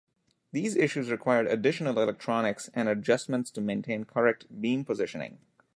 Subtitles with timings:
[0.51, 5.37] These issues required additional electronics and adjustments to maintain correct beam positioning.